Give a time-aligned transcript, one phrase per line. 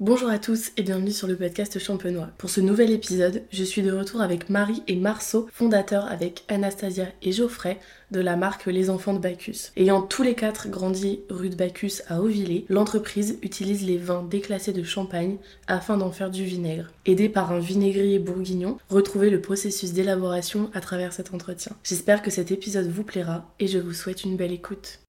[0.00, 2.30] Bonjour à tous et bienvenue sur le podcast Champenois.
[2.38, 7.08] Pour ce nouvel épisode, je suis de retour avec Marie et Marceau, fondateurs avec Anastasia
[7.20, 7.78] et Geoffrey
[8.10, 9.72] de la marque Les Enfants de Bacchus.
[9.76, 14.72] Ayant tous les quatre grandi rue de Bacchus à Auvillers, l'entreprise utilise les vins déclassés
[14.72, 15.36] de Champagne
[15.66, 16.90] afin d'en faire du vinaigre.
[17.04, 21.76] Aidé par un vinaigrier bourguignon, retrouvez le processus d'élaboration à travers cet entretien.
[21.84, 24.99] J'espère que cet épisode vous plaira et je vous souhaite une belle écoute.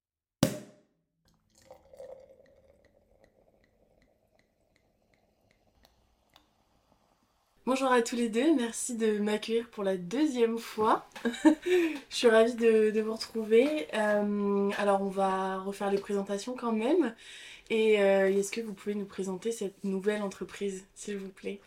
[7.64, 11.06] Bonjour à tous les deux, merci de m'accueillir pour la deuxième fois.
[11.44, 13.86] je suis ravie de, vous retrouver.
[13.94, 17.14] Euh, alors on va refaire les présentations quand même.
[17.70, 21.60] Et euh, est-ce que vous pouvez nous présenter cette nouvelle entreprise, s'il vous plaît?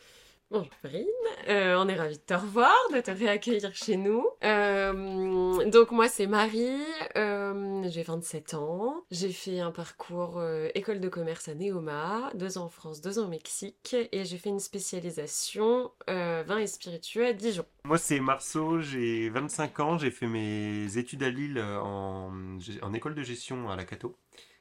[0.52, 1.08] Bonjour Perrine,
[1.50, 4.24] euh, on est ravis de te revoir, de te réaccueillir chez nous.
[4.44, 6.84] Euh, donc moi c'est Marie,
[7.18, 10.40] euh, j'ai 27 ans, j'ai fait un parcours
[10.76, 14.38] école de commerce à Neoma, deux ans en France, deux ans au Mexique, et j'ai
[14.38, 17.66] fait une spécialisation vin et spiritueux à Dijon.
[17.84, 22.32] Moi c'est Marceau, j'ai 25 ans, j'ai fait mes études à Lille en,
[22.84, 24.16] en école de gestion à la Cato.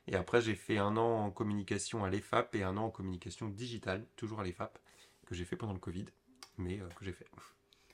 [0.06, 3.48] Et après j'ai fait un an en communication à l'EFAP et un an en communication
[3.48, 4.78] digitale, toujours à l'EFAP
[5.24, 6.06] que j'ai fait pendant le Covid,
[6.58, 7.26] mais euh, que j'ai fait.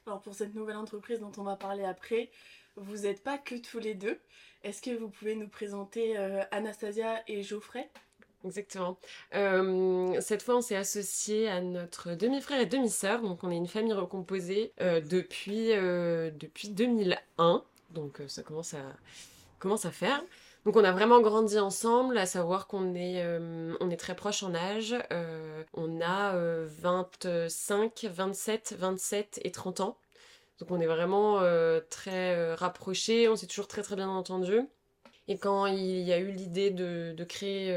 [0.07, 2.31] Alors pour cette nouvelle entreprise dont on va parler après,
[2.77, 4.19] vous n'êtes pas que tous les deux.
[4.63, 7.89] Est-ce que vous pouvez nous présenter euh, Anastasia et Geoffrey?
[8.45, 8.99] Exactement.
[9.35, 13.69] Euh, cette fois, on s'est associé à notre demi-frère et demi-sœur, donc on est une
[13.69, 18.97] famille recomposée depuis, depuis 2001, donc ça commence à,
[19.59, 20.23] commence à faire.
[20.67, 24.55] Donc on a vraiment grandi ensemble, à savoir qu'on est, euh, est très proches en
[24.55, 24.95] âge.
[25.11, 26.35] Euh, on a
[26.67, 29.97] 25, 27, 27 et 30 ans.
[30.59, 34.61] Donc on est vraiment euh, très rapprochés, on s'est toujours très très bien entendu.
[35.29, 37.75] Et quand il y a eu l'idée de, créer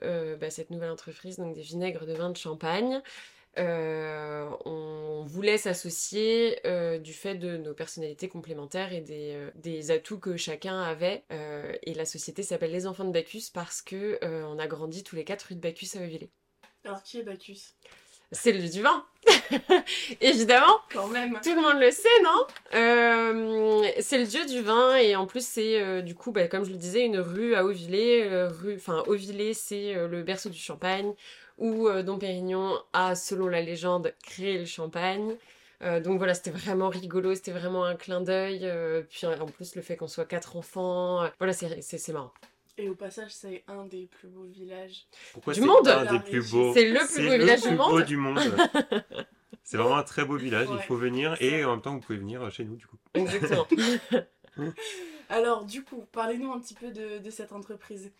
[0.00, 3.02] bah, cette nouvelle entreprise, donc des vinaigres de vin de champagne,
[3.58, 10.36] on voulait s'associer euh, du fait de nos personnalités complémentaires et des, euh, atouts que
[10.36, 11.24] chacun avait.
[11.82, 15.24] et la société s'appelle Les Enfants de Bacchus parce que on a grandi tous les
[15.24, 16.30] quatre rue de Bacchus à Euvillé.
[16.84, 17.74] Alors qui est Bacchus?
[18.30, 19.06] C'est le lieu du vin,
[20.20, 20.80] évidemment.
[20.92, 21.40] Quand même.
[21.42, 22.46] Tout le monde le sait, non?
[24.02, 26.76] C'est le dieu du vin et en plus c'est du coup, bah, comme je le
[26.76, 28.28] disais, une rue à Auvillé.
[28.48, 31.14] rue, enfin Auvillé, c'est le berceau du Champagne
[31.58, 35.36] où euh, Dom Pérignon a, selon la légende, créé le champagne.
[35.82, 38.60] Euh, donc voilà, c'était vraiment rigolo, c'était vraiment un clin d'œil.
[38.62, 42.32] Euh, puis en plus, le fait qu'on soit quatre enfants, voilà, c'est marrant.
[42.80, 45.88] Et au passage, c'est un des plus beaux villages Pourquoi du monde.
[45.88, 46.72] Un des plus beaux.
[46.72, 48.04] C'est le plus beau village du monde.
[48.04, 48.38] du monde.
[49.64, 50.68] c'est vraiment un très beau village.
[50.70, 52.96] Il faut venir et en même temps, vous pouvez venir chez nous du coup.
[53.14, 53.66] Exactement.
[55.28, 58.12] Alors, du coup, parlez-nous un petit peu de cette entreprise.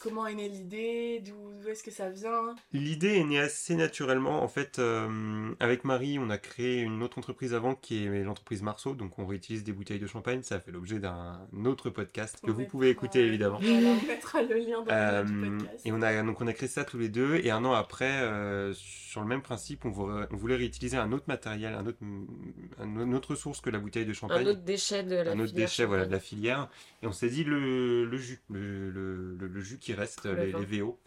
[0.00, 1.22] Comment est née l'idée?
[1.24, 2.54] D'où est-ce que ça vient?
[2.72, 4.42] L'idée est née assez naturellement.
[4.42, 8.62] En fait, euh, avec Marie, on a créé une autre entreprise avant qui est l'entreprise
[8.62, 8.94] Marceau.
[8.94, 10.42] Donc, on réutilise des bouteilles de champagne.
[10.42, 13.60] Ça fait l'objet d'un autre podcast que vous pouvez écouter évidemment.
[13.62, 15.86] on mettra le lien dans le euh, podcast.
[15.86, 17.36] Et on a, donc, on a créé ça tous les deux.
[17.36, 21.74] Et un an après, euh, sur le même principe, on voulait, réutiliser un autre matériel,
[21.74, 21.98] un autre,
[22.82, 24.46] une autre source que la bouteille de champagne.
[24.46, 25.36] Un autre déchet de la filière.
[25.36, 26.68] Un autre déchet voilà, de la filière.
[27.02, 30.98] Et on s'est dit le, le jus, le, le, le jus qui reste, les, VO.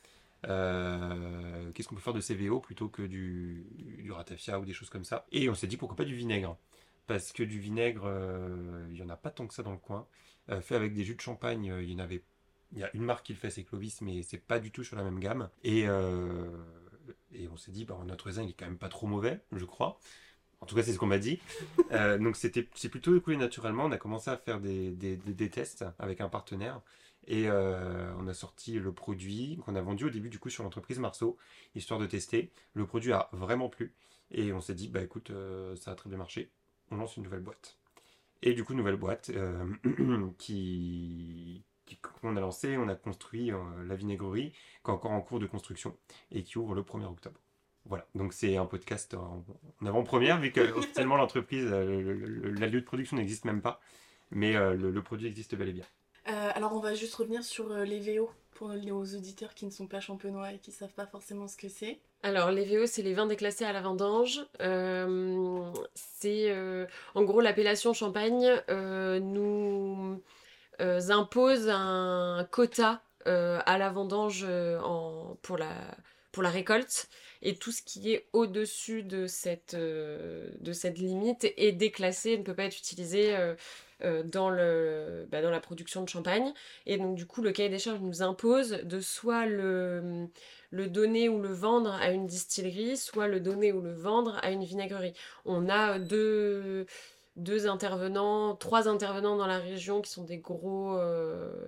[0.47, 4.73] Euh, qu'est-ce qu'on peut faire de ces VO plutôt que du, du ratafia ou des
[4.73, 5.25] choses comme ça?
[5.31, 6.57] Et on s'est dit pourquoi pas du vinaigre
[7.07, 9.77] Parce que du vinaigre, euh, il y en a pas tant que ça dans le
[9.77, 10.07] coin.
[10.49, 12.21] Euh, fait avec des jus de champagne, il y en avait.
[12.73, 14.83] Il y a une marque qui le fait, c'est Clovis, mais c'est pas du tout
[14.83, 15.49] sur la même gamme.
[15.63, 15.81] Et,
[17.31, 19.65] et on s'est dit, bah, notre raisin, il est quand même pas trop mauvais, je
[19.65, 19.99] crois.
[20.61, 21.39] En tout cas, c'est ce qu'on m'a dit.
[22.19, 23.85] donc, c'était, c'est plutôt écoulé naturellement.
[23.85, 26.81] On a commencé à faire des, des, des tests avec un partenaire.
[27.27, 30.63] Et euh, on a sorti le produit qu'on a vendu au début du coup sur
[30.63, 31.37] l'entreprise Marceau,
[31.73, 32.51] histoire de tester.
[32.73, 33.93] Le produit a vraiment plu.
[34.31, 36.49] Et on s'est dit, bah écoute, euh, ça a très bien marché.
[36.91, 37.77] On lance une nouvelle boîte.
[38.41, 39.65] Et du coup, nouvelle boîte euh,
[40.37, 41.63] qui,
[42.21, 43.51] qu'on a lancé, on a construit
[43.87, 45.97] la vinaigrerie, qui est encore en cours de construction
[46.31, 47.39] et qui ouvre le 1er octobre.
[47.87, 49.45] Voilà, donc c'est un podcast en,
[49.85, 53.79] avant-première, vu que officiellement l'entreprise, la lieu de production n'existe même pas,
[54.31, 55.85] mais le produit existe bel et bien.
[56.55, 59.71] Euh, alors on va juste revenir sur euh, les VO pour nos auditeurs qui ne
[59.71, 61.99] sont pas champenois et qui ne savent pas forcément ce que c'est.
[62.23, 64.45] Alors les VO c'est les vins déclassés à la vendange.
[64.61, 66.55] Euh, c'est
[67.13, 70.21] en gros l'appellation champagne nous
[70.79, 74.47] impose un quota à la vendange
[75.41, 75.73] pour la
[76.31, 77.09] pour la récolte
[77.41, 82.53] et tout ce qui est au-dessus de cette, de cette limite est déclassé, ne peut
[82.53, 83.35] pas être utilisé
[84.25, 86.53] dans, le, bah, dans la production de champagne.
[86.85, 90.27] Et donc du coup, le cahier des charges nous impose de soit le,
[90.71, 94.51] le donner ou le vendre à une distillerie, soit le donner ou le vendre à
[94.51, 95.13] une vinaigrerie.
[95.45, 96.85] On a deux,
[97.35, 100.97] deux intervenants, trois intervenants dans la région qui sont des gros...
[100.97, 101.67] Euh,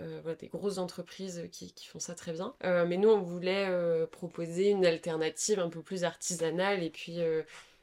[0.00, 2.54] euh, des grosses entreprises qui, font ça très bien.
[2.64, 3.68] Euh, mais nous, on voulait
[4.10, 7.18] proposer une alternative un peu plus artisanale et puis,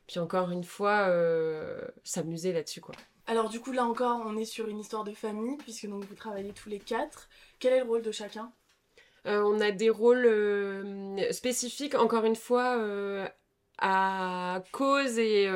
[0.07, 1.13] puis encore une fois,
[2.03, 2.81] s'amuser là-dessus.
[2.81, 2.95] quoi.
[3.29, 6.15] Alors du coup, là encore, on est sur une histoire de famille, puisque donc vous
[6.15, 7.29] travaillez tous les quatre.
[7.59, 8.51] Quel est le rôle de chacun?
[9.27, 13.27] Euh, on a des rôles euh, spécifiques, encore une fois, euh,
[13.81, 15.49] à cause et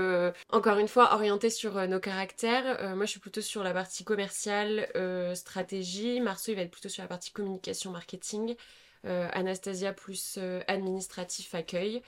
[0.49, 2.95] encore une fois orientés sur nos caractères.
[2.95, 4.87] moi, je suis plutôt sur la partie commerciale,
[5.35, 6.19] stratégie.
[6.21, 8.55] Marceau, il va être plutôt sur la partie communication, marketing.
[9.03, 12.01] Anastasia plus administratif, accueil.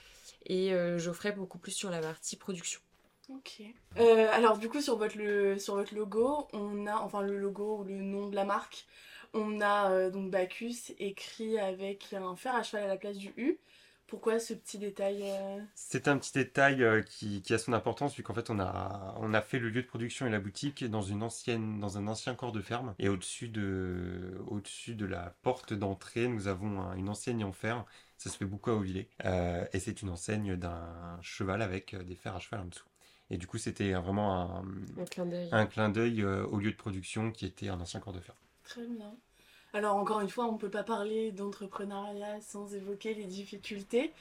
[0.45, 2.79] Et Geoffrey beaucoup plus sur la partie production.
[3.29, 3.63] Ok.
[3.97, 8.27] alors du coup sur votre, votre logo, on a enfin le logo ou le nom
[8.27, 8.85] de la marque,
[9.35, 13.33] on a euh, donc Bacchus écrit avec un fer à cheval à la place du
[13.35, 13.59] U.
[14.07, 18.21] Pourquoi ce petit détail euh C'est un petit détail euh, qui, a son importance vu
[18.21, 21.01] qu'en fait on a, on a fait le lieu de production et la boutique dans,
[21.01, 25.73] une ancienne, dans un ancien corps de ferme et au-dessus de, au de la porte
[25.73, 27.83] d'entrée nous avons une enseigne en fer.
[28.17, 32.35] Ça se fait beaucoup à Auvillé et c'est une enseigne d'un cheval avec des fers
[32.35, 32.87] à cheval en dessous.
[33.29, 34.65] Et du coup c'était vraiment un,
[35.51, 38.37] un clin d'œil au lieu de production qui était un ancien corps de ferme.
[38.63, 39.15] Très bien.
[39.75, 44.13] Alors encore une fois, on ne peut pas parler d'entrepreneuriat sans évoquer les difficultés.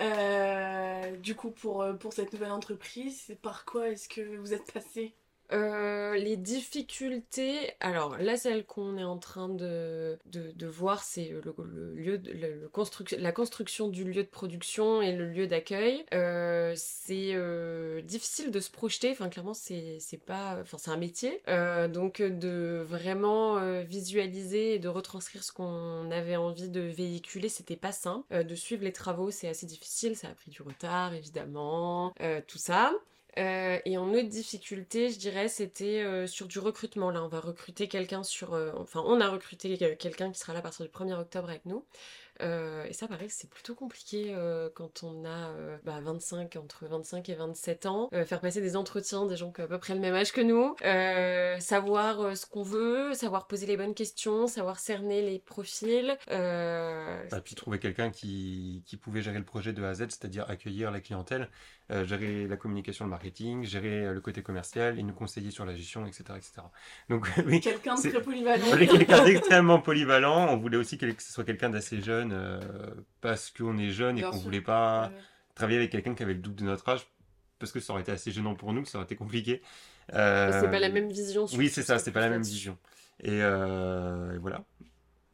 [0.00, 5.17] Euh, du coup, pour, pour cette nouvelle entreprise, par quoi est-ce que vous êtes passé?
[5.52, 10.18] Euh, les difficultés, alors là, celle qu'on est en train de,
[10.66, 12.68] voir, c'est le, lieu, de,
[13.16, 16.04] la construction du lieu de production et le lieu d'accueil.
[16.12, 21.40] Euh, c'est euh, difficile de se projeter, enfin clairement, c'est pas, enfin c'est un métier,
[21.88, 27.92] donc de vraiment visualiser et de retranscrire ce qu'on avait envie de véhiculer, c'était pas
[27.92, 28.44] simple.
[28.44, 32.12] de suivre les travaux, c'est assez difficile, ça a pris du retard évidemment,
[32.46, 32.92] tout ça.
[33.36, 37.10] Euh, et en autre difficulté, je dirais, c'était euh, sur du recrutement.
[37.10, 38.54] Là, on va recruter quelqu'un sur...
[38.54, 41.64] Euh, enfin, on a recruté quelqu'un qui sera là à partir du 1er octobre avec
[41.66, 41.84] nous.
[42.40, 44.32] Et ça, pareil, c'est plutôt compliqué
[44.76, 45.50] quand on a
[45.84, 48.08] 25, euh, entre 25 et 27 ans.
[48.26, 50.40] faire passer des entretiens des gens qui ont à peu près le même âge que
[50.40, 50.76] nous.
[51.60, 56.16] savoir ce qu'on veut, savoir poser les bonnes questions, savoir cerner les profils.
[56.30, 60.92] Et puis trouver quelqu'un qui, pouvait gérer le projet de A à Z, c'est-à-dire accueillir
[60.92, 61.48] la clientèle,
[62.04, 66.06] gérer la communication, le marketing, gérer le côté commercial et nous conseiller sur la gestion,
[66.06, 66.24] etc.
[66.36, 66.52] etc.
[67.08, 68.76] Donc, oui, quelqu'un de très polyvalent.
[68.76, 70.48] quelqu'un d'extrêmement polyvalent.
[70.52, 72.60] On voulait aussi que ce soit quelqu'un d'assez jeune euh,
[73.20, 75.10] parce qu'on est jeune et qu'on voulait pas
[75.54, 77.06] travailler avec quelqu'un qui avait le double de notre âge
[77.58, 79.62] parce que ça aurait été assez gênant pour nous, ça aurait été compliqué.
[80.14, 81.46] Euh, c'est pas la même vision.
[81.54, 82.78] Oui, c'est ça, c'est pas la même vision.
[83.20, 84.64] Et, euh, et voilà.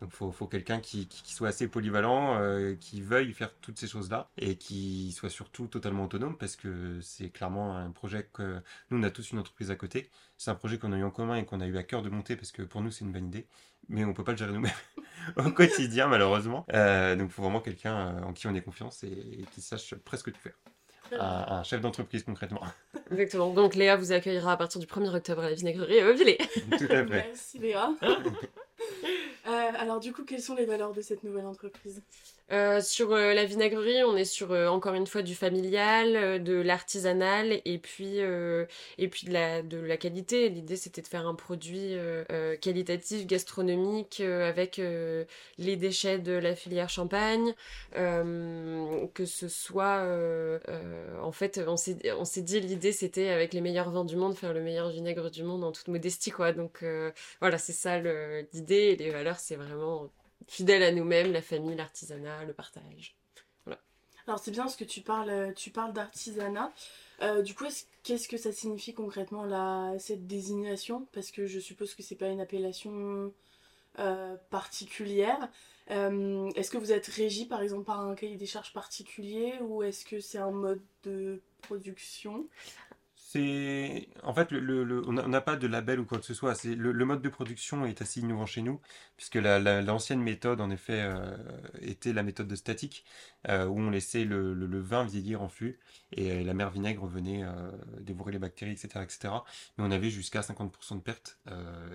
[0.00, 3.78] Donc il faut, faut quelqu'un qui, qui, soit assez polyvalent, euh, qui veuille faire toutes
[3.78, 8.60] ces choses-là et qui soit surtout totalement autonome parce que c'est clairement un projet que
[8.90, 10.10] nous on a tous une entreprise à côté.
[10.36, 12.08] C'est un projet qu'on a eu en commun et qu'on a eu à cœur de
[12.08, 13.46] monter parce que pour nous c'est une bonne idée,
[13.88, 14.72] mais on peut pas le gérer nous-mêmes
[15.36, 16.66] au quotidien malheureusement.
[16.72, 19.94] Euh, donc il faut vraiment quelqu'un euh, en qui on ait confiance et, qui sache
[19.94, 20.58] presque tout faire.
[21.20, 22.62] Un, chef d'entreprise concrètement.
[23.12, 23.52] Exactement.
[23.52, 27.06] Donc Léa vous accueillera à partir du 1er octobre à la vinaigrerie à Tout à
[27.06, 27.06] fait.
[27.06, 27.90] Merci Léa.
[29.44, 32.02] alors du coup, quelles sont les valeurs de cette nouvelle entreprise?
[32.52, 36.54] Euh, sur euh, la vinaigrerie, on est sur euh, encore une fois du familial, de
[36.54, 40.48] l'artisanal et puis et puis de la de la qualité.
[40.50, 41.96] L'idée c'était de faire un produit
[42.60, 44.80] qualitatif, gastronomique avec
[45.58, 47.54] les déchets de la filière champagne,
[47.92, 50.06] que ce soit
[51.22, 54.36] en fait on s'est on s'est dit l'idée c'était avec les meilleurs vins du monde
[54.36, 56.52] faire le meilleur vinaigre du monde en toute modestie quoi.
[56.52, 56.84] Donc
[57.40, 60.10] voilà c'est ça l'idée les valeurs c'est vraiment
[60.48, 63.16] fidèle à nous-mêmes, la famille, l'artisanat, le partage.
[63.64, 63.80] Voilà.
[64.26, 66.72] Alors c'est bien parce que tu parles, euh, tu parles d'artisanat.
[67.22, 67.64] Euh, du coup,
[68.02, 71.06] qu'est-ce que ça signifie concrètement cette désignation?
[71.12, 73.32] Parce que je suppose que c'est pas une appellation
[73.98, 75.48] euh, particulière.
[75.88, 80.04] est-ce que vous êtes régi par exemple par un cahier des charges particulier ou est-ce
[80.04, 82.48] que c'est un mode de production?
[83.36, 86.64] En fait on n'a pas de label ou quoi que ce soit.
[86.64, 88.80] Le, mode de production est assez innovant chez nous
[89.16, 91.36] puisque l'ancienne méthode en effet euh,
[91.80, 93.04] était la méthode de statique
[93.48, 95.78] euh, où on laissait le, vin vieillir en fût
[96.12, 97.44] et euh, la mer vinaigre venait
[98.00, 99.34] dévorer les bactéries etc etc.
[99.76, 101.38] Mais on avait jusqu'à 50% de pertes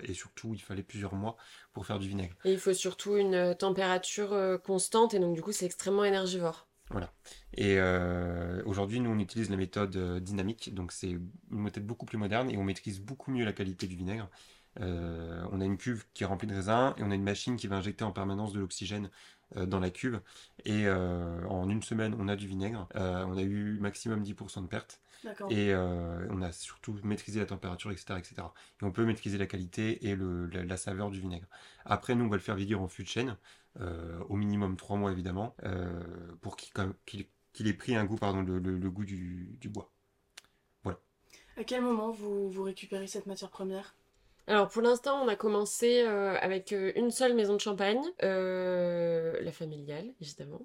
[0.03, 1.38] et surtout il fallait plusieurs mois
[1.74, 2.36] pour faire du vinaigre.
[2.46, 6.68] Et il faut surtout une température constante et donc du coup c'est extrêmement énergivore.
[6.89, 7.12] Voilà.
[7.53, 12.05] Et euh, aujourd'hui, nous, on utilise la méthode euh, dynamique, donc c'est une méthode beaucoup
[12.05, 14.27] plus moderne et on maîtrise beaucoup mieux la qualité du vinaigre.
[14.79, 17.58] Euh, on a une cuve qui est remplie de raisins et on a une machine
[17.58, 19.10] qui va injecter en permanence de l'oxygène
[19.55, 20.22] dans la cuve.
[20.65, 22.88] Et en une semaine, on a du vinaigre.
[22.93, 25.01] on a eu maximum 10% de perte.
[25.49, 28.35] Et on a surtout maîtrisé la température, etc., etc.
[28.81, 31.47] Et on peut maîtriser la qualité et le, la, saveur du vinaigre.
[31.85, 33.38] Après, nous, on va le faire vieillir en fût de chêne.
[33.81, 36.01] Euh, au minimum trois mois évidemment, euh,
[36.41, 39.91] pour qu'il ait pris un goût, pardon, le, goût du, bois.
[40.83, 40.99] Voilà.
[41.55, 43.95] À quel moment vous, vous récupérez cette matière première?
[44.47, 50.13] Alors pour l'instant, on a commencé euh, avec une seule maison de champagne, la familiale
[50.19, 50.61] évidemment.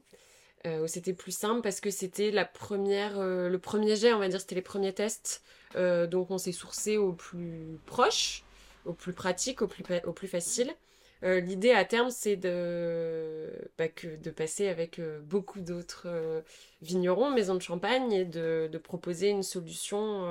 [0.66, 4.40] Où c'était plus simple parce que c'était la première, le premier jet, on va dire,
[4.40, 5.42] c'était les premiers tests.
[5.74, 8.44] donc on s'est sourcé au plus proche,
[8.84, 10.74] au plus pratique, au plus, facile.
[11.22, 16.42] Euh, l'idée à terme, c'est de, bah, de passer avec euh, beaucoup d'autres euh,
[16.82, 20.28] vignerons, maisons de champagne, et de, proposer une solution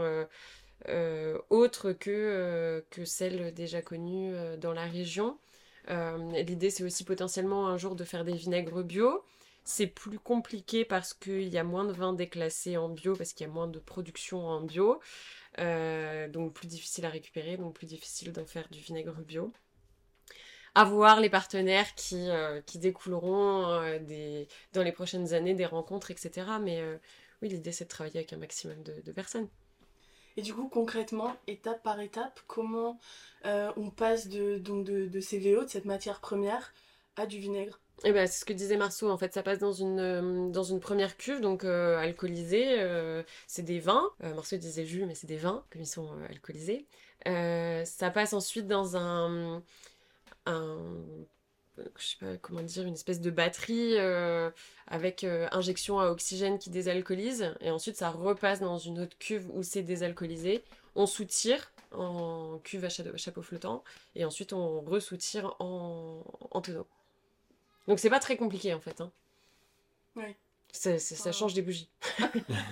[1.49, 5.37] autre que, que celle déjà connue dans la région.
[5.89, 9.23] L'idée, c'est aussi potentiellement un jour de faire des vinaigres bio.
[9.65, 13.47] C'est plus compliqué parce qu'il y a moins de vins déclassés en bio, parce qu'il
[13.47, 14.99] y a moins de production en bio.
[15.57, 19.53] donc plus difficile à récupérer, donc plus difficile d'en faire du vinaigre bio
[20.75, 26.11] avoir les partenaires qui, euh, qui découleront euh, des, dans les prochaines années des rencontres,
[26.11, 26.47] etc.
[26.61, 26.97] Mais euh,
[27.41, 29.47] oui, l'idée c'est de travailler avec un maximum de, personnes.
[30.35, 32.99] Et du coup, concrètement, étape par étape, comment
[33.43, 36.73] on passe de, donc de, de CVO, de cette matière première,
[37.17, 37.79] à du vinaigre?
[38.03, 40.79] Eh ben, c'est ce que disait Marceau, en fait, ça passe dans une, dans une
[40.79, 42.77] première cuve, donc alcoolisée,
[43.47, 44.09] c'est des vins.
[44.21, 46.85] Marceau disait jus, mais c'est des vins, comme ils sont alcoolisés.
[47.25, 49.63] ça passe ensuite dans un,
[50.45, 50.77] un
[51.97, 54.49] je sais pas comment dire, une espèce de batterie euh,
[54.87, 57.53] avec euh, injection à oxygène qui désalcoolise.
[57.61, 60.63] Et ensuite, ça repasse dans une autre cuve où c'est désalcoolisé.
[60.95, 63.83] On soutire en cuve à chapeau, flottant.
[64.15, 66.87] Et ensuite, on ressoutire en, en tonneau.
[67.87, 69.01] Donc, c'est pas très compliqué en fait.
[69.01, 69.11] Hein.
[70.15, 70.35] Oui.
[70.73, 71.87] Ça, change des bougies.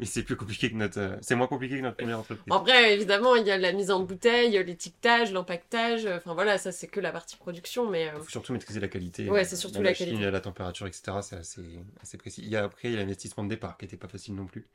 [0.00, 0.98] Mais c'est plus compliqué que notre.
[0.98, 2.50] Euh, c'est moins compliqué que notre première entreprise.
[2.50, 6.06] Après, évidemment, il y a la mise en bouteille, l'étiquetage, l'empaquetage.
[6.06, 7.90] Enfin voilà, ça c'est que la partie production.
[7.90, 8.04] Mais.
[8.04, 9.28] Il euh, faut surtout maîtriser la qualité.
[9.28, 10.30] Ouais, c'est surtout la, la qualité.
[10.30, 11.18] La température, etc.
[11.20, 11.62] C'est assez,
[12.00, 12.40] assez précis.
[12.42, 14.46] Il y a, après, il y a l'investissement de départ qui n'était pas facile non
[14.46, 14.66] plus.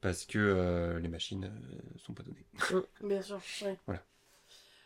[0.00, 2.44] Parce que euh, les machines ne sont pas données.
[2.72, 3.06] Mm.
[3.06, 3.78] Bien sûr, ouais.
[3.86, 4.02] Voilà.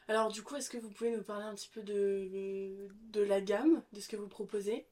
[0.08, 3.40] Alors du coup, est-ce que vous pouvez nous parler un petit peu de, de la
[3.40, 4.86] gamme, de ce que vous proposez?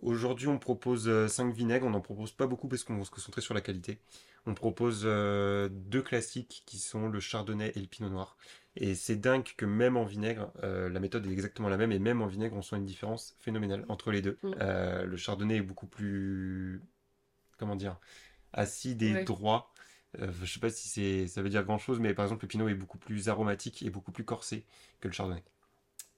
[0.00, 1.86] Aujourd'hui, on propose 5 euh, vinaigres.
[1.86, 3.98] On n'en propose pas beaucoup parce qu'on va se concentrer sur la qualité.
[4.46, 8.36] On propose euh, deux classiques qui sont le chardonnay et le pinot noir.
[8.74, 11.92] Et c'est dingue que même en vinaigre, euh, la méthode est exactement la même.
[11.92, 14.38] Et même en vinaigre, on sent une différence phénoménale entre les deux.
[14.42, 14.52] Mm.
[15.04, 16.82] le chardonnay est beaucoup plus.
[17.58, 17.98] Comment dire
[18.52, 19.71] Acide et droit.
[20.18, 22.74] Je sais pas si ça veut dire grand chose, mais par exemple, le pinot est
[22.74, 24.64] beaucoup plus aromatique et beaucoup plus corsé
[25.00, 25.42] que le chardonnay.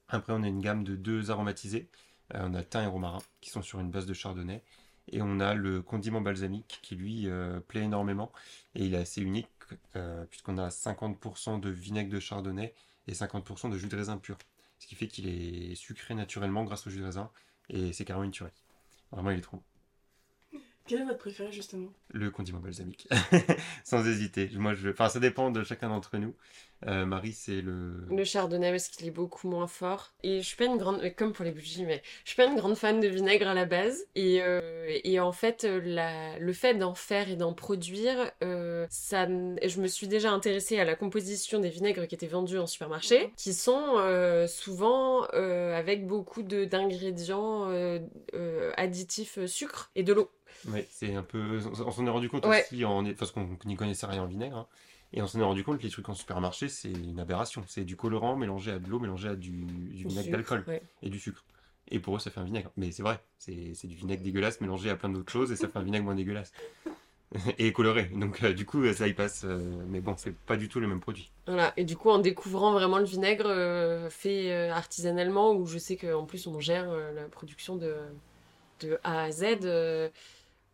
[0.09, 1.89] Après, on a une gamme de deux aromatisés.
[2.33, 4.63] Euh, on a thym et romarin qui sont sur une base de chardonnay.
[5.11, 8.31] Et on a le condiment balsamique qui lui euh, plaît énormément.
[8.75, 9.47] Et il est assez unique
[9.95, 12.73] euh, puisqu'on a 50% de vinaigre de chardonnay
[13.07, 14.37] et 50% de jus de raisin pur.
[14.79, 17.31] Ce qui fait qu'il est sucré naturellement grâce au jus de raisin.
[17.69, 18.51] Et c'est carrément une tuerie.
[19.11, 19.63] Vraiment, il est trop bon.
[20.87, 21.91] Quel est votre préféré justement?
[22.13, 23.07] Le condiment balsamique,
[23.83, 24.49] sans hésiter.
[24.53, 24.89] Moi, je...
[24.89, 26.35] enfin, ça dépend de chacun d'entre nous.
[26.85, 28.05] Euh, Marie, c'est le.
[28.11, 30.13] Le chardonnay parce qu'il est beaucoup moins fort.
[30.21, 32.55] Et je suis pas une grande, comme pour les bougies, mais je suis pas une
[32.55, 34.05] grande fan de vinaigre à la base.
[34.13, 36.37] Et, euh, et en fait, la...
[36.37, 40.85] le fait d'en faire et d'en produire, euh, ça, je me suis déjà intéressée à
[40.85, 43.95] la composition des vinaigres qui étaient vendus en supermarché, qui sont
[44.47, 47.71] souvent avec beaucoup de d'ingrédients
[48.77, 50.29] additifs sucre et de l'eau.
[50.67, 51.59] Oui, c'est un peu.
[51.85, 53.03] On s'en est rendu compte aussi, en...
[53.13, 54.57] parce qu'on n'y connaissait rien en vinaigre.
[54.57, 54.67] Hein.
[55.13, 57.63] Et on s'en est rendu compte que les trucs en supermarché, c'est une aberration.
[57.67, 60.65] C'est du colorant mélangé à de l'eau, mélangé à du, vinaigre d'alcool
[61.01, 61.43] et du sucre.
[61.89, 62.71] Et pour eux, ça fait un vinaigre.
[62.77, 65.77] Mais c'est vrai, c'est du vinaigre dégueulasse mélangé à plein d'autres choses et ça fait
[65.77, 66.51] un vinaigre moins dégueulasse.
[67.57, 68.05] et coloré.
[68.13, 69.43] Donc euh, du coup, ça y passe.
[69.45, 71.31] Euh, mais bon, c'est pas du tout le même produit.
[71.47, 71.73] Voilà.
[71.77, 76.25] Et du coup, en découvrant vraiment le vinaigre euh, fait artisanalement, où je sais qu'en
[76.25, 77.95] plus on gère la production de,
[78.81, 79.59] de A à Z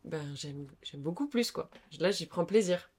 [0.04, 1.70] ben, j'aime beaucoup plus, quoi.
[2.00, 2.90] Là, j'y prends plaisir.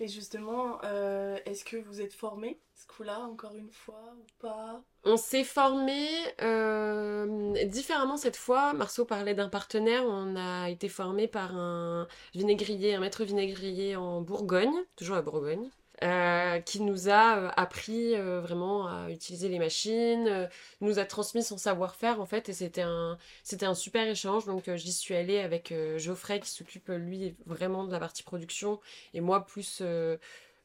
[0.00, 4.80] Et justement, euh, est-ce que vous êtes formé ce coup-là, encore une fois, ou pas?
[5.02, 6.06] On s'est formé
[6.40, 8.72] euh, différemment cette fois.
[8.74, 10.04] Marceau parlait d'un partenaire.
[10.06, 15.68] On a été formé par un vinaigrier, un maître vinaigrier en Bourgogne, toujours à Bourgogne.
[16.04, 20.48] Euh, qui nous a appris vraiment à utiliser les machines,
[20.80, 24.44] nous a transmis son savoir-faire en fait, et c'était un, c'était un super échange.
[24.44, 28.80] Donc j'y suis allée avec Geoffrey qui s'occupe lui vraiment de la partie production,
[29.12, 29.82] et moi plus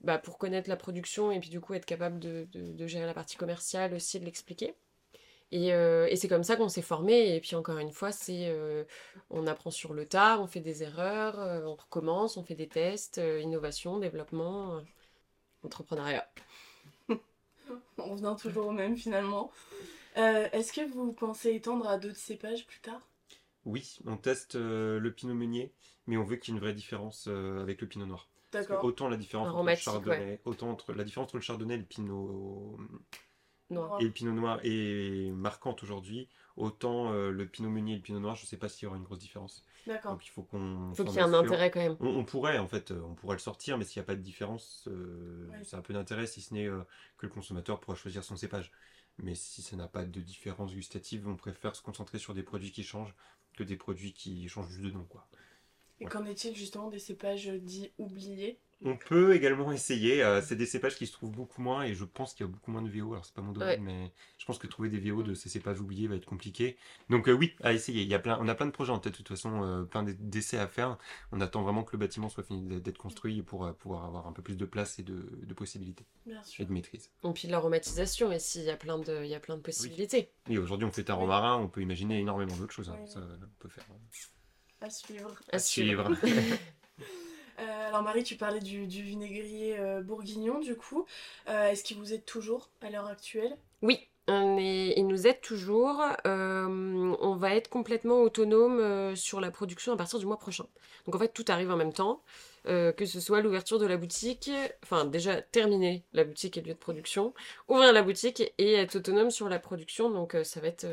[0.04, 2.48] bah, pour connaître la production et puis du coup être capable de,
[2.88, 4.76] gérer la partie commerciale aussi, de l'expliquer.
[5.52, 7.36] Et, euh, c'est comme ça qu'on s'est formé.
[7.36, 8.84] Et puis encore une fois, c'est euh,
[9.30, 12.68] on apprend sur le tard, on fait des erreurs, euh, on recommence, on fait des
[12.68, 14.82] tests, innovation, développement,
[15.66, 16.28] entrepreneuriat.
[17.10, 19.52] on revient toujours au même finalement.
[20.16, 23.02] Est-ce que vous pensez étendre à d'autres cépages plus tard?
[23.66, 25.74] Oui, on teste le pinot meunier,
[26.06, 28.28] mais on veut qu'il y ait une vraie différence avec le pinot noir
[28.82, 31.84] autant la différence entre le chardonnay, autant entre la différence entre le chardonnay et le
[31.84, 32.78] pinot
[33.74, 34.00] noir.
[34.00, 38.20] et le pinot noir est marquante aujourd'hui, autant euh, le pinot meunier et le pinot
[38.20, 39.66] noir, je ne sais pas s'il y aura une grosse différence.
[39.86, 40.14] D'accord.
[40.14, 40.94] Donc il faut qu'on.
[40.94, 41.98] Faut qu'il y ait un intérêt quand même.
[42.00, 44.22] On, pourrait en fait, euh, on pourrait le sortir, mais s'il n'y a pas de
[44.22, 46.68] différence, euh, c'est un peu d'intérêt si ce n'est
[47.18, 48.72] que le consommateur pourra choisir son cépage.
[49.20, 52.72] Mais si ça n'a pas de différence gustative, on préfère se concentrer sur des produits
[52.72, 53.14] qui changent
[53.56, 55.28] que des produits qui changent juste de nom, quoi.
[56.04, 58.60] Et qu'en est-il justement des cépages dits oubliés?
[58.86, 60.22] On peut également essayer.
[60.22, 62.52] Euh, c'est des cépages qui se trouvent beaucoup moins et je pense qu'il y a
[62.52, 63.14] beaucoup moins de VO.
[63.14, 65.80] Alors c'est pas mon domaine, mais je pense que trouver des VO de ces cépages
[65.80, 66.76] oubliés va être compliqué.
[67.10, 68.02] Donc euh, oui, à essayer.
[68.02, 69.84] Il y a plein, on a plein de projets en tête de toute façon, euh,
[69.84, 70.98] plein d'essais à faire.
[71.32, 74.42] On attend vraiment que le bâtiment soit fini d'être construit pour pouvoir avoir un peu
[74.42, 76.64] plus de place et de, possibilités Bien sûr.
[76.64, 77.10] et de maîtrise.
[77.24, 80.30] Et puis l'aromatisation aussi, il y a plein de, il y a plein de possibilités.
[80.50, 82.90] Oui, aujourd'hui on fait tarot marin, on peut imaginer énormément d'autres choses.
[82.90, 83.06] Hein.
[83.06, 83.86] Ça, on peut faire.
[84.84, 85.34] À suivre.
[85.52, 86.12] À, suivre.
[87.60, 91.06] Euh, alors Marie, tu parlais du, vinaigrier euh, bourguignon du coup.
[91.48, 93.56] Euh, est-ce qu'il vous aide toujours à l'heure actuelle?
[93.84, 96.02] Oui, on il nous aide toujours.
[96.26, 100.66] on va être complètement autonome sur la production à partir du mois prochain.
[101.06, 102.24] Donc en fait, tout arrive en même temps.
[102.66, 104.50] que ce soit l'ouverture de la boutique,
[104.82, 107.36] enfin déjà terminer la boutique et le lieu de production,
[107.68, 110.10] ouvrir la boutique et être autonome sur la production.
[110.10, 110.88] Donc ça va être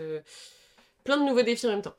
[1.05, 1.97] plein de nouveaux défis en même temps.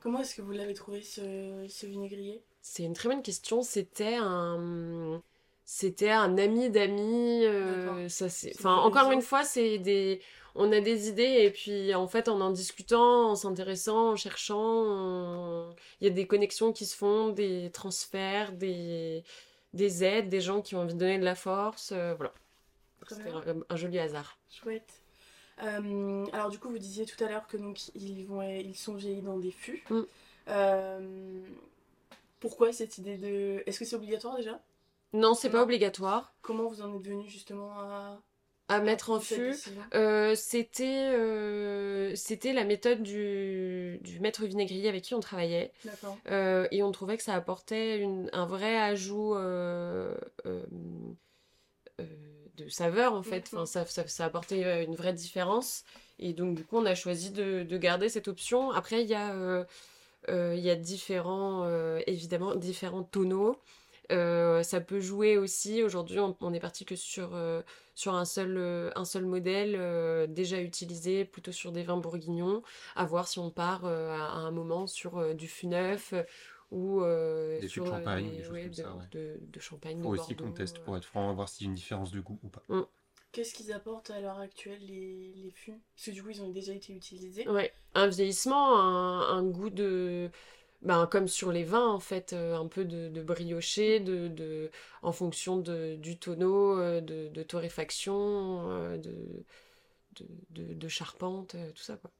[0.00, 2.42] Comment est-ce que vous l'avez trouvé ce, vinaigrier?
[2.62, 3.62] C'est une très bonne question.
[3.62, 5.22] C'était un,
[5.64, 7.44] c'était un ami d'amis.
[7.44, 10.20] Euh, ça c'est, enfin encore une fois, c'est des,
[10.54, 15.70] on a des idées et puis en fait en en discutant, en s'intéressant, en cherchant,
[16.00, 19.22] il y a des connexions qui se font, des transferts, des,
[19.74, 22.32] des aides, des gens qui ont envie de donner de la force, euh, voilà.
[23.08, 23.30] C'était
[23.68, 24.38] un, joli hasard.
[24.50, 24.99] Chouette.
[25.62, 28.94] Euh, alors du coup, vous disiez tout à l'heure que donc ils vont, ils sont
[28.94, 29.84] vieillis dans des fûts.
[29.90, 30.00] Mm.
[30.48, 31.40] Euh,
[32.40, 34.60] pourquoi cette idée de Est-ce que c'est obligatoire déjà?
[35.12, 36.32] Non, c'est pas obligatoire.
[36.40, 38.18] Comment vous en êtes venu justement à
[38.68, 39.52] à mettre en fût,
[39.94, 41.10] euh, c'était
[42.14, 45.72] c'était la méthode du, du, maître vinaigrier avec qui on travaillait.
[46.28, 49.34] et on trouvait que ça apportait une, un vrai ajout
[52.64, 53.50] de saveur en fait.
[53.52, 55.84] Enfin, ça, ça, ça, apportait euh, une vraie différence.
[56.18, 58.70] Et donc du coup, on a choisi de, de garder cette option.
[58.70, 59.64] Après, il y a, euh,
[60.28, 61.66] euh, il y a différents,
[62.06, 63.56] évidemment, différents tonneaux.
[64.10, 65.82] ça peut jouer aussi.
[65.82, 67.30] Aujourd'hui, on, est parti que sur,
[67.94, 72.62] sur un, seul, un seul modèle déjà utilisé, plutôt sur des vins bourguignons.
[72.96, 76.12] À voir si on part à, un moment sur du fût neuf
[76.70, 79.04] ou euh, des sur de champagne, des, ouais, de, ça, ouais.
[79.10, 80.00] de, de, champagne.
[80.02, 82.38] Faut aussi qu'on teste pour être franc, voir s'il y a une différence de goût
[82.42, 82.62] ou pas.
[82.68, 82.82] Mm.
[83.32, 86.50] Qu'est-ce qu'ils apportent à l'heure actuelle les, les fûts Parce que du coup ils ont
[86.50, 87.48] déjà été utilisés.
[87.48, 90.30] Ouais, un vieillissement, un, un goût de
[90.82, 94.70] ben, comme sur les vins en fait, euh, un peu de, de brioché, de, de,
[95.02, 99.44] en fonction de, du tonneau, euh, de, de torréfaction, euh, de,
[100.50, 102.10] de, de, charpente, tout ça quoi.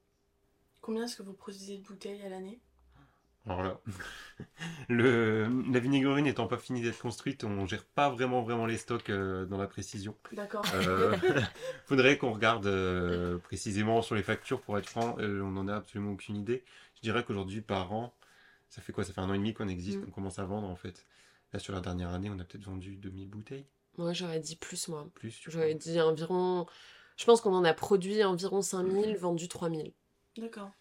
[0.79, 2.59] Combien est-ce que vous produisez de bouteilles à l'année?
[3.47, 3.79] Alors là,
[4.89, 9.09] le, la vinaigrerie n'étant pas finie d'être construite, on gère pas vraiment vraiment les stocks
[9.09, 10.15] euh, dans la précision.
[10.31, 10.63] D'accord.
[10.75, 11.17] Euh,
[11.85, 15.15] faudrait qu'on regarde euh, précisément sur les factures pour être franc.
[15.19, 16.63] on n'en a absolument aucune idée.
[16.95, 18.13] Je dirais qu'aujourd'hui par an,
[18.69, 19.03] ça fait quoi?
[19.03, 20.05] Ça fait un an et demi qu'on existe, mm.
[20.05, 21.07] qu'on commence à vendre en fait.
[21.51, 23.65] Là sur la dernière année, on a peut-être vendu 2000 bouteilles.
[23.97, 25.09] Moi j'aurais dit plus moi.
[25.15, 25.41] Plus.
[25.47, 26.67] J'aurais dit environ.
[27.17, 29.91] Je pense qu'on en a produit environ 5000, vendu 3000.
[30.37, 30.71] D'accord.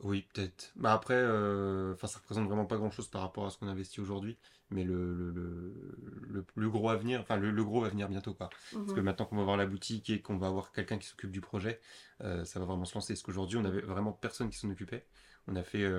[0.00, 0.72] Oui, peut-être.
[0.76, 4.36] Bah après, euh, ça représente vraiment pas grand-chose par rapport à ce qu'on investit aujourd'hui,
[4.70, 5.74] mais le, le,
[6.28, 8.48] le, le, gros avenir, enfin le, gros va venir bientôt, quoi.
[8.72, 9.04] Parce que mhm.
[9.04, 11.80] maintenant qu'on va voir la boutique et qu'on va avoir quelqu'un qui s'occupe du projet,
[12.22, 13.14] euh, ça va vraiment se lancer.
[13.14, 15.04] Parce qu'aujourd'hui, on avait vraiment personne qui s'en occupait.
[15.50, 15.90] On a fait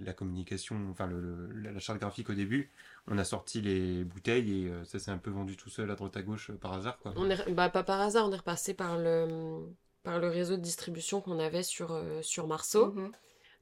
[0.00, 1.10] la communication, enfin
[1.52, 2.70] la charte graphique au début.
[3.06, 6.16] On a sorti les bouteilles et ça s'est un peu vendu tout seul à droite
[6.16, 6.98] à gauche par hasard.
[7.00, 7.12] Quoi.
[7.16, 9.66] On est, bah, pas par hasard, on est repassé par le,
[10.02, 12.92] par le réseau de distribution qu'on avait sur, sur Marceau.
[12.92, 13.12] Mhm.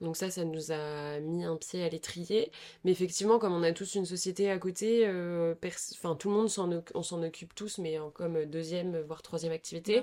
[0.01, 2.53] Donc ça, ça nous a mis un pied à l'étrier.
[2.85, 5.55] Mais effectivement, comme on a tous une société à côté, euh,
[5.92, 9.53] enfin tout le monde s'en on s'en occupe tous, mais en, comme deuxième voire troisième
[9.53, 10.03] activité.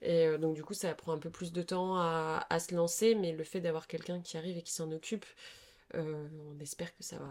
[0.00, 2.74] Et euh, donc du coup, ça prend un peu plus de temps à, à se
[2.74, 5.26] lancer, mais le fait d'avoir quelqu'un qui arrive et qui s'en occupe,
[5.94, 7.30] euh, on espère que ça va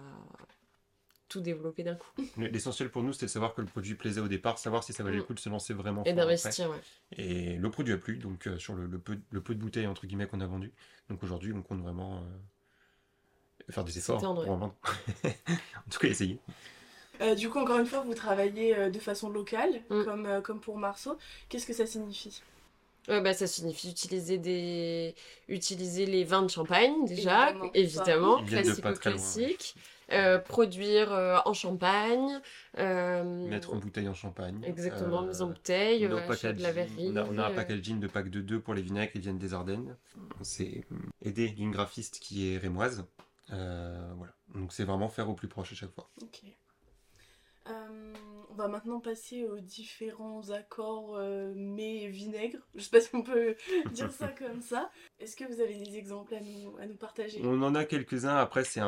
[1.32, 2.12] tout développer d'un coup.
[2.38, 5.02] L'essentiel pour nous, c'était de savoir que le produit plaisait au départ, savoir si ça
[5.02, 5.26] valait le mm.
[5.26, 6.04] coup de se lancer vraiment.
[6.04, 6.78] Et d'investir, ouais.
[7.18, 10.06] Et le produit a plu, donc euh, sur le, peu, le, peu, de bouteilles entre
[10.06, 10.74] guillemets qu'on a vendu.
[11.10, 14.76] Donc aujourd'hui, on compte vraiment euh, faire des efforts pour en vendre.
[15.26, 16.38] en tout cas, essayer.
[17.22, 20.04] Euh, du coup, encore une fois, vous travaillez de façon locale, mm.
[20.04, 21.18] comme, comme pour Marceau.
[21.48, 22.42] Qu'est-ce que ça signifie?
[23.08, 25.16] Bah, ça signifie utiliser des
[25.48, 29.76] utiliser les vins de champagne déjà évidemment, évidemment classique classique
[30.12, 32.42] euh, produire euh, en champagne.
[32.78, 34.62] Euh, Mettre en bouteille en champagne.
[34.66, 37.14] Exactement, mise en bouteille, de la verrerie.
[37.16, 39.96] On a, un packaging de pack de deux pour les vinaigres qui viennent des Ardennes.
[40.42, 40.86] C'est
[41.22, 43.06] aidé d'une graphiste qui est rémoise.
[43.50, 44.34] voilà.
[44.54, 46.10] Donc c'est vraiment faire au plus proche à chaque fois.
[46.22, 46.42] Ok.
[48.52, 51.20] On va maintenant passer aux différents accords
[51.56, 52.60] mais vinaigre.
[52.76, 53.56] Je sais pas si on peut
[53.92, 54.90] dire ça comme ça.
[55.20, 57.42] Est-ce que vous avez des exemples à nous, à nous partager?
[57.44, 58.36] On en a quelques-uns.
[58.36, 58.82] Après, c'est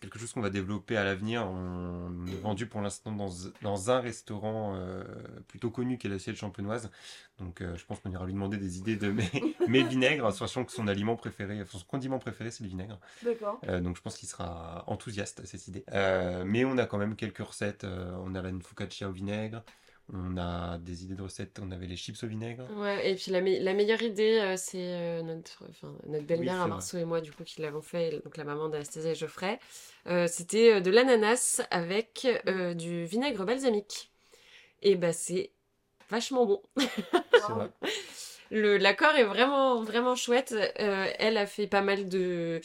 [0.00, 1.46] quelque chose qu'on va développer à l'avenir.
[1.46, 3.30] On est vendu pour l'instant dans,
[3.62, 5.04] dans un restaurant euh,
[5.48, 6.90] plutôt connu qui est l'assiette champenoise.
[7.38, 9.30] Donc, euh, je pense qu'on ira lui demander des idées de mes,
[9.68, 12.98] mes vinaigres, sachant que son aliment préféré, son condiment préféré, c'est le vinaigre.
[13.22, 13.60] D'accord.
[13.68, 15.84] Euh, donc, je pense qu'il sera enthousiaste à cette idée.
[16.44, 17.84] mais on a quand même quelques recettes.
[17.84, 19.62] on a la focaccia au vinaigre.
[20.12, 22.64] On a des idées de recettes, on avait les chips au vinaigre.
[22.76, 25.64] Ouais, et puis la, la meilleure idée, euh, c'est euh, notre,
[26.06, 29.10] notre belle-mère, oui, Marceau et moi, du coup, qui l'avons fait, donc la maman d'Anastasia
[29.10, 29.58] et Geoffrey.
[30.06, 32.28] Euh, c'était de l'ananas avec
[32.76, 34.12] du vinaigre balsamique.
[34.82, 35.50] Et bah, c'est
[36.08, 36.62] vachement bon.
[36.76, 37.70] c'est vrai.
[38.50, 40.54] l'accord est vraiment vraiment chouette.
[40.80, 42.60] Euh, elle a fait pas mal de,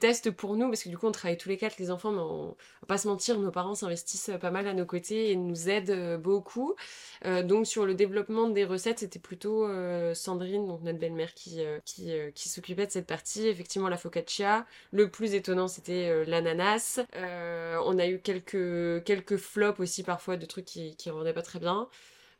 [0.00, 2.20] tests pour nous parce que du coup on travaille tous les quatre les enfants, mais
[2.20, 2.48] on,
[2.82, 6.20] va pas se mentir, nos parents s'investissent pas mal à nos côtés et nous aident
[6.20, 6.74] beaucoup.
[7.24, 12.12] Euh, donc sur le développement des recettes, c'était plutôt euh, Sandrine, notre belle-mère, qui qui,
[12.34, 13.46] qui s'occupait de cette partie.
[13.48, 14.66] Effectivement la focaccia.
[14.92, 17.00] Le plus étonnant c'était l'ananas.
[17.14, 21.58] on a eu quelques quelques flops aussi parfois de trucs qui qui rendaient pas très
[21.58, 21.88] bien.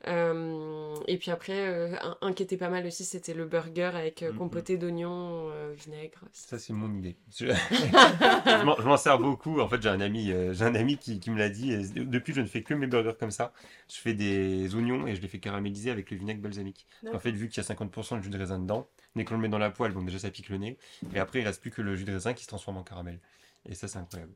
[0.07, 4.23] Euh, et puis après, euh, un, qui était pas mal aussi, c'était le burger avec
[4.23, 4.37] euh, mm-hmm.
[4.37, 6.21] compoté d'oignons, vinaigre.
[6.33, 7.17] Ça, c'est mon idée.
[7.39, 9.61] Je, m'en sers beaucoup.
[9.61, 11.77] En fait, j'ai un ami, j'ai un ami qui, qui me l'a dit.
[11.95, 13.53] depuis, je ne fais que mes burgers comme ça.
[13.89, 16.87] Je fais des oignons et je les fais caraméliser avec le vinaigre balsamique.
[17.13, 19.41] En fait, vu qu'il y a 50% de jus de raisin dedans, dès qu'on le
[19.41, 20.79] met dans la poêle, bon, déjà ça pique le nez.
[21.15, 23.21] Et après, il reste plus que le jus de raisin qui se transforme en caramel.
[23.67, 24.35] Et ça, c'est incroyable.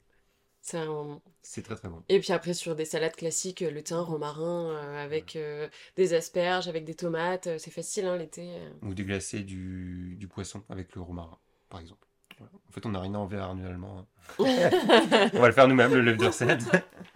[1.43, 2.03] C'est très très bon.
[2.09, 6.69] Et puis après, sur des salades classiques, le thym, romarin, euh, avec euh, des asperges,
[6.69, 8.51] avec des tomates, euh, c'est facile hein, l'été.
[8.83, 11.39] Ou déglacer du, du poisson avec le romarin,
[11.71, 12.07] par exemple.
[12.41, 13.99] En fait, on n'a rien à envers allemand.
[13.99, 14.07] Hein.
[15.35, 16.63] on va le faire nous-mêmes, le lèvre de recette.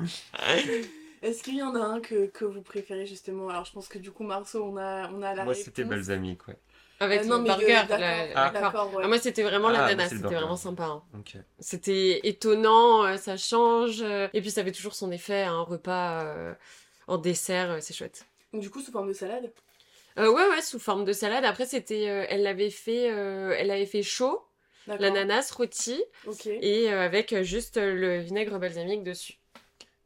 [1.22, 3.48] Est-ce qu'il y en a un que, que, vous préférez justement?
[3.48, 6.48] Alors, je pense que du coup, Marceau, on a, on a la Moi, c'était balsamique,
[6.48, 6.56] ouais.
[7.00, 7.82] Avec euh, le burger.
[8.34, 9.08] Ah.
[9.08, 10.84] moi, c'était vraiment la ah, c'était vraiment sympa.
[10.84, 11.02] Hein.
[11.58, 14.02] C'était étonnant, euh, ça change.
[14.02, 16.54] Euh, et puis, ça avait toujours son effet, un repas
[17.08, 18.26] en dessert, c'est chouette.
[18.52, 19.50] Du coup, sous forme de salade?
[20.16, 21.44] Ouais, ouais, sous forme de salade.
[21.44, 24.44] Après, c'était, elle l'avait fait, elle avait fait chaud,
[24.86, 26.02] l'ananas rôti,
[26.46, 29.34] et avec juste le vinaigre balsamique dessus.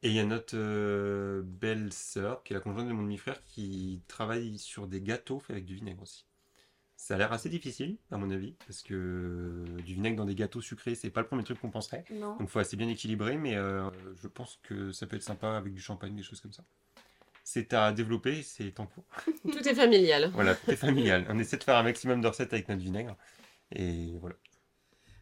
[0.03, 4.01] Et il y a notre belle sœur, qui est la conjointe de mon demi-frère, qui
[4.07, 6.25] travaille sur des gâteaux faits avec du vinaigre aussi.
[7.07, 10.61] Ça a l'air assez difficile, à mon avis, parce que du vinaigre dans des gâteaux
[10.61, 12.05] sucrés, c'est pas le premier truc qu'on penserait.
[12.11, 13.88] Donc il faut assez bien équilibrer, mais euh,
[14.21, 16.64] je pense que ça peut être sympa avec du champagne, des choses comme ça.
[17.45, 19.05] C'est à développer, c'est en cours.
[19.45, 20.33] Tout est familial.
[20.35, 21.25] voilà, tout est familial.
[21.29, 23.16] On essaie de faire un maximum de recettes avec notre vinaigre.
[23.71, 24.35] Et voilà.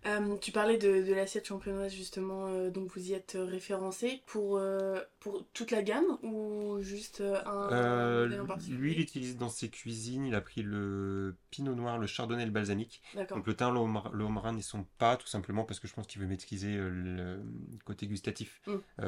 [0.07, 5.01] Euh, tu parlais de, l'assiette champenoise justement, euh, donc vous y êtes référencé pour, euh,
[5.19, 8.27] pour toute la gamme ou juste un,
[8.69, 12.47] Lui, il utilise dans ses cuisines, il a pris le pinot noir, le chardonnay et
[12.47, 13.03] le balsamique.
[13.31, 16.21] Donc le thym, le romarin n'y sont pas, tout simplement parce que je pense qu'il
[16.21, 17.41] veut maîtriser le
[17.85, 18.61] côté gustatif.
[18.67, 19.05] Mm.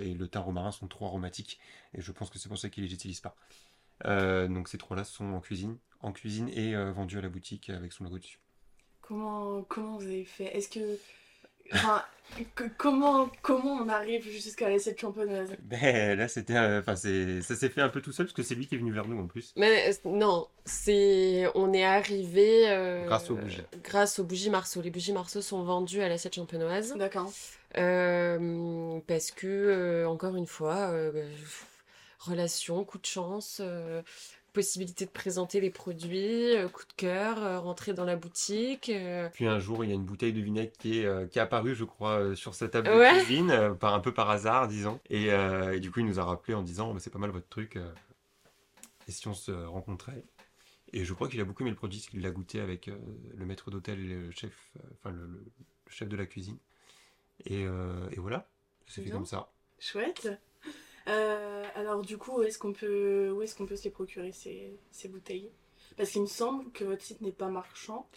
[0.00, 1.58] et le thym romarin sont trop aromatiques
[1.94, 3.34] et je pense que c'est pour ça qu'il les utilise pas.
[4.46, 8.04] donc ces trois-là sont en cuisine, en cuisine et vendus à la boutique avec son
[8.04, 8.38] logo dessus.
[9.10, 10.56] Comment, comment vous avez fait?
[10.56, 10.96] Est-ce que
[12.78, 15.50] comment, comment on arrive jusqu'à cette championnaise?
[15.62, 18.54] Ben là, c'était, enfin, c'est, ça s'est fait un peu tout seul parce que c'est
[18.54, 19.52] lui qui est venu vers nous en plus.
[19.56, 22.66] Mais non, c'est, on est arrivé
[23.06, 23.62] grâce aux bougies.
[23.82, 24.80] Grâce aux bougies Marceau.
[24.80, 26.94] Les bougies Marceau sont vendues à la cette champenoise.
[26.96, 27.32] D'accord.
[27.74, 30.94] parce que encore une fois,
[32.20, 33.60] relation, coup de chance
[34.52, 38.88] possibilité de présenter les produits, euh, coup de cœur, euh, rentrer dans la boutique.
[38.88, 39.28] Euh.
[39.32, 41.74] Puis un jour, il y a une bouteille de vinaigre qui est, qui est apparue,
[41.74, 45.00] je crois, sur sa table de cuisine, par, un peu par hasard, disons.
[45.08, 47.78] Et, et, du coup, il nous a rappelé en disant, c'est pas mal votre truc,
[49.08, 50.24] et si on se rencontrait
[50.92, 52.90] Et je crois qu'il a beaucoup aimé le produit, parce qu'il l'a goûté avec
[53.34, 55.44] le maître d'hôtel et le chef, enfin le,
[55.88, 56.58] chef de la cuisine.
[57.46, 58.48] Et, et voilà,
[58.86, 59.50] c'est fait comme ça.
[59.78, 60.28] Chouette
[61.08, 64.32] euh, alors du coup, où est-ce qu'on peut, où est-ce qu'on peut se les procurer
[64.32, 65.50] ces, ces bouteilles?
[65.96, 68.08] Parce qu'il me semble que votre site n'est pas marchand.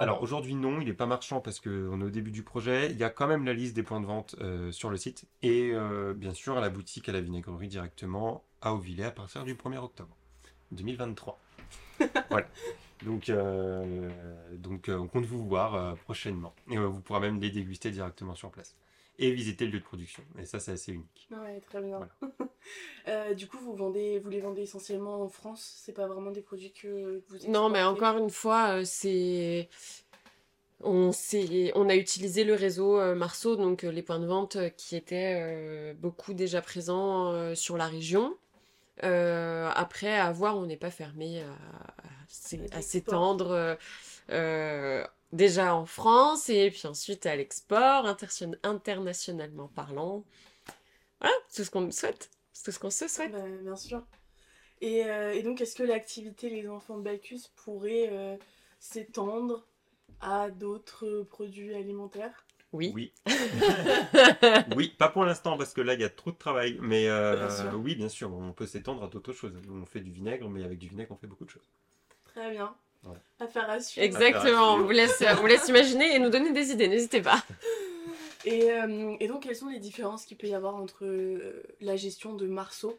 [0.00, 2.90] Alors aujourd'hui non, il n'est pas marchand parce qu'on est au début du projet.
[2.90, 5.24] Il y a quand même la liste des points de vente euh, sur le site
[5.42, 9.44] et euh, bien sûr à la boutique à la vinaigrerie directement à Auvillers à partir
[9.44, 10.16] du 1er octobre
[10.70, 11.40] 2023.
[12.30, 12.46] voilà.
[13.04, 13.30] Donc,
[14.52, 18.76] donc on compte vous voir prochainement et vous pourrez même les déguster directement sur place
[19.18, 20.22] et visiter le lieu de production.
[20.38, 21.28] Et ça, c'est assez unique.
[21.30, 22.08] Ouais, très bien.
[23.06, 25.78] Euh, du coup, vous, vendez, vous les vendez essentiellement en France?
[25.82, 27.48] C'est pas vraiment des produits que vous exportez?
[27.48, 29.70] Non, mais encore une fois, euh, c'est...
[30.82, 31.10] On,
[31.74, 36.34] on a utilisé le réseau euh, Marceau, donc les points de vente qui étaient beaucoup
[36.34, 38.36] déjà présents sur la région.
[39.00, 43.78] après, à voir, on n'est pas fermé à, à s'étendre
[45.32, 48.06] déjà en France et puis ensuite à l'export,
[48.62, 50.24] internationalement parlant.
[51.20, 52.30] Voilà, tout ce qu'on souhaite,
[52.64, 53.32] tout ce qu'on se souhaite.
[53.32, 54.02] Bah, bien sûr.
[54.80, 58.36] Et, euh, et donc, est-ce que l'activité Les Enfants de Bacchus pourrait euh,
[58.78, 59.66] s'étendre
[60.20, 62.44] à d'autres produits alimentaires?
[62.72, 62.92] Oui.
[62.94, 63.12] Oui.
[64.76, 66.78] oui, pas pour l'instant parce que là il y a trop de travail.
[66.82, 69.54] Mais euh, oui, bien sûr, on peut s'étendre à d'autres choses.
[69.70, 71.68] On fait du vinaigre, mais avec du vinaigre on fait beaucoup de choses.
[72.26, 72.76] Très bien.
[73.40, 74.04] Affaire à suivre.
[74.04, 77.42] Exactement, on vous, laisse, on vous laisse imaginer et nous donner des idées, n'hésitez pas.
[78.44, 81.96] Et, euh, et, donc, quelles sont les différences qu'il peut y avoir entre euh, la
[81.96, 82.98] gestion de Marceau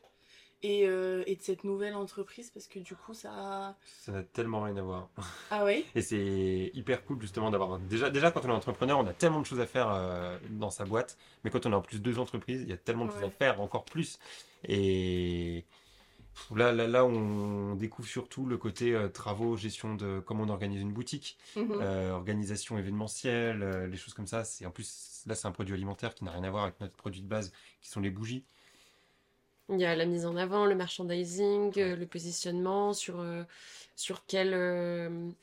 [0.62, 2.52] et, euh, et, de cette nouvelle entreprise?
[2.52, 3.78] Parce que du coup, ça.
[4.02, 5.10] Ça n'a tellement rien à voir.
[5.50, 5.86] Ah oui?
[5.96, 7.80] Et c'est hyper cool justement d'avoir.
[7.80, 10.86] Déjà, déjà, quand on est entrepreneur, on a tellement de choses à faire dans sa
[10.86, 11.18] boîte.
[11.44, 13.30] Mais quand on a en plus deux entreprises, il y a tellement de choses à
[13.30, 14.20] faire, encore plus.
[14.68, 15.64] Et
[16.56, 20.82] Là, là, là, on découvre surtout le côté euh, travaux, gestion de comment on organise
[20.82, 21.80] une boutique, mhm.
[21.82, 24.44] euh, organisation événementielle, euh, les choses comme ça.
[24.44, 26.96] C'est en plus là, c'est un produit alimentaire qui n'a rien à voir avec notre
[26.96, 28.44] produit de base, qui sont les bougies.
[29.70, 33.24] Il y a la mise en avant, le merchandising, le positionnement sur
[33.96, 35.36] sur quel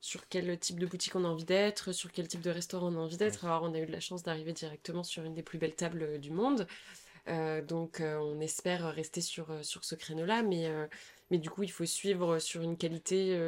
[0.00, 2.96] sur quel type de boutique on a envie d'être, sur quel type de restaurant on
[2.96, 3.44] a envie d'être.
[3.44, 6.20] Alors, on a eu de la chance d'arriver directement sur une des plus belles tables
[6.20, 6.68] du monde.
[7.28, 10.68] Euh, donc euh, on espère rester sur, euh, sur ce créneau-là, mais,
[11.30, 13.38] mais du coup il faut suivre sur une qualité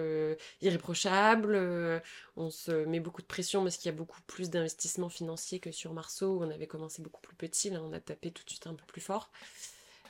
[0.61, 2.03] irréprochable.
[2.37, 5.73] on se met beaucoup de pression parce qu'il y a beaucoup plus d'investissement financier que
[5.73, 8.51] sur Marceau où on avait commencé beaucoup plus petit, là on a tapé tout de
[8.51, 9.31] suite un peu plus fort.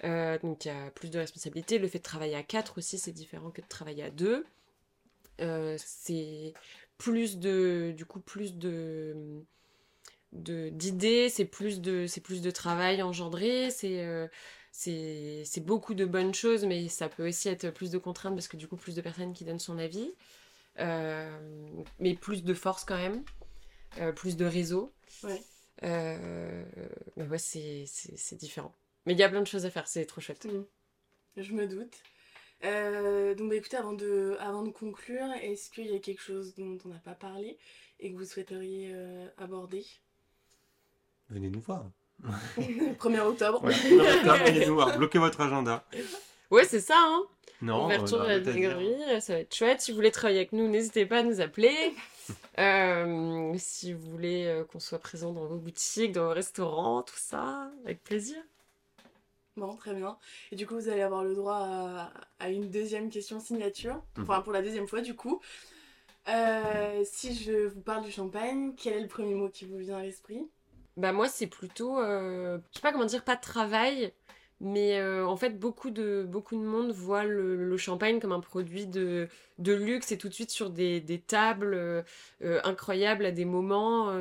[0.02, 1.78] donc il y a plus de responsabilités.
[1.78, 4.46] Le fait de travailler à 4 aussi, c'est différent que de travailler à 2.
[5.78, 6.54] c'est
[6.98, 9.44] plus de, du coup, plus de,
[10.34, 14.26] d'idées, c'est plus de c'est plus de travail engendré, c'est euh,
[14.72, 18.56] c'est beaucoup de bonnes choses, mais ça peut aussi être plus de contraintes parce que
[18.56, 20.12] du coup plus de personnes qui donnent son avis,
[20.80, 21.38] euh,
[22.00, 23.24] mais plus de force quand même,
[23.98, 24.92] euh, plus de réseau.
[25.22, 25.40] Ouais.
[25.82, 28.74] mais ouais, c'est différent.
[29.06, 30.46] Mais il y a plein de choses à faire, c'est trop chouette.
[30.46, 30.64] Mmh.
[31.36, 32.02] Je me doute.
[33.38, 36.78] donc bah, écoutez, avant de, avant de conclure, est-ce qu'il y a quelque chose dont
[36.84, 37.58] on n'a pas parlé
[38.00, 38.92] et que vous souhaiteriez
[39.36, 39.84] aborder?
[41.30, 41.84] Venez nous voir.
[42.58, 43.66] 1er octobre.
[43.66, 44.96] venez nous voir.
[44.96, 45.84] Bloquez votre agenda.
[46.50, 47.24] Ouais, c'est ça, hein.
[47.62, 49.80] Non, Ouverture de la librairie, ça va être chouette.
[49.80, 51.94] Si vous voulez travailler avec nous, n'hésitez pas à nous appeler.
[52.56, 57.18] Euh, si vous voulez euh, qu'on soit présent dans vos boutiques, dans vos restaurants, tout
[57.18, 58.36] ça, avec plaisir.
[59.56, 60.16] Bon, très bien.
[60.52, 64.00] Et du coup, vous allez avoir le droit à, une deuxième question signature.
[64.18, 64.44] Enfin, mhm.
[64.44, 65.40] pour la deuxième fois, du coup.
[66.28, 69.98] Euh, si je vous parle du champagne, quel est le premier mot qui vous vient
[69.98, 70.48] à l'esprit?
[70.96, 74.12] Bah moi c'est plutôt, euh, je sais pas comment dire, pas de travail,
[74.60, 78.86] mais euh, en fait beaucoup de, beaucoup de monde voit le, champagne comme un produit
[78.86, 79.28] de,
[79.58, 84.12] de, luxe et tout de suite sur des, des tables euh, incroyables à des moments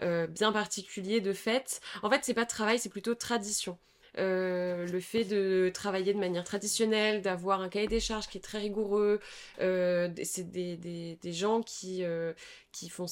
[0.00, 1.80] bien particuliers de fête.
[2.02, 3.78] En fait c'est pas travail, c'est plutôt tradition.
[4.16, 8.58] le fait de travailler de manière traditionnelle, d'avoir un cahier des charges qui est très
[8.58, 9.20] rigoureux,
[9.58, 12.04] c'est des, des, des, gens qui,
[12.72, 13.06] qui font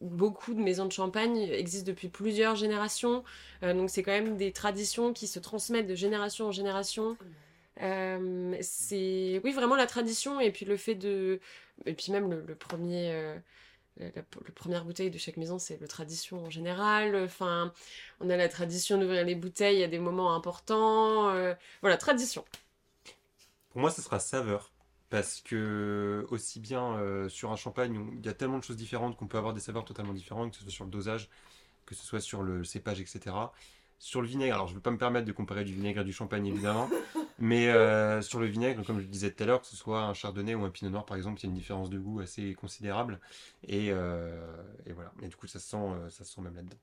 [0.00, 3.24] beaucoup de maisons de champagne existent depuis plusieurs générations.
[3.62, 7.16] donc c'est quand même des traditions qui se transmettent de génération en génération.
[7.76, 11.40] c'est oui vraiment la tradition et puis le fait de
[11.86, 13.36] et puis même le, premier
[13.98, 14.22] la,
[14.54, 17.14] première bouteille de chaque maison, c'est le tradition en général.
[17.16, 17.72] Enfin,
[18.20, 21.32] on a la tradition d'ouvrir les bouteilles à des moments importants.
[21.80, 22.44] voilà, tradition.
[23.70, 24.73] Pour moi, ce sera saveur.
[25.14, 29.16] Parce que, aussi bien euh, sur un champagne, il y a tellement de choses différentes
[29.16, 31.30] qu'on peut avoir des saveurs totalement différentes, que ce soit sur le dosage,
[31.86, 33.54] que ce soit sur le cépage, etc.
[34.00, 36.04] Sur le vinaigre, alors je ne vais pas me permettre de comparer du vinaigre et
[36.04, 36.90] du champagne évidemment,
[37.38, 40.02] mais euh, sur le vinaigre, comme je le disais tout à l'heure, que ce soit
[40.02, 42.18] un chardonnay ou un pinot noir par exemple, il y a une différence de goût
[42.18, 43.20] assez considérable.
[43.68, 44.44] Et, euh,
[44.94, 46.78] voilà, et du coup ça se sent, ça se sent même là-dedans.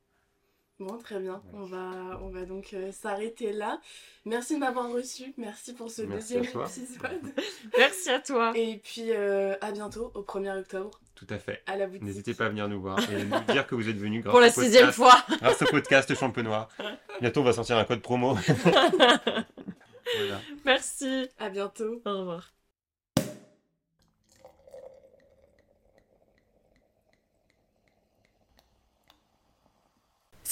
[0.82, 1.44] Bon, très bien.
[1.54, 3.80] On, va, on va donc euh, s'arrêter là.
[4.26, 5.32] Merci de m'avoir reçu.
[5.38, 6.66] Merci pour ce deuxième épisode.
[7.78, 8.52] Merci à toi.
[8.56, 11.00] Et puis euh, à bientôt, au 1er octobre.
[11.14, 11.62] Tout à fait.
[11.68, 12.02] À la boutique.
[12.02, 14.42] N'hésitez pas à venir nous voir et nous dire que vous êtes venus grâce Pour
[14.42, 15.24] la sixième fois.
[15.40, 16.68] grâce au podcast Champenois.
[17.20, 18.36] Bientôt, on va sortir un code promo.
[20.66, 21.30] Merci.
[21.38, 22.02] À bientôt.
[22.06, 22.52] Au revoir.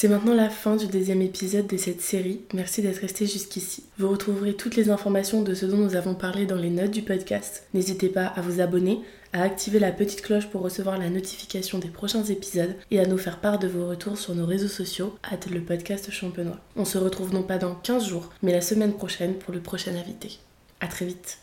[0.01, 2.39] C'est maintenant la fin du deuxième épisode de cette série.
[2.53, 3.83] Merci d'être resté jusqu'ici.
[3.97, 7.01] Vous retrouverez toutes les informations de ce dont nous avons parlé dans les notes du
[7.01, 7.67] podcast.
[7.73, 9.01] N'hésitez pas à vous abonner,
[9.33, 13.17] à activer la petite cloche pour recevoir la notification des prochains épisodes et à nous
[13.17, 16.61] faire part de vos retours sur nos réseaux sociaux, hâte le podcast champenois.
[16.77, 19.93] On se retrouve non pas dans 15 jours, mais la semaine prochaine pour le prochain
[19.97, 20.39] invité.
[20.79, 21.39] À très vite.